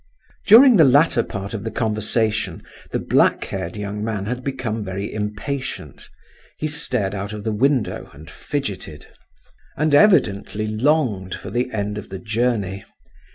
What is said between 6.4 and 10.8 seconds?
He stared out of the window, and fidgeted, and evidently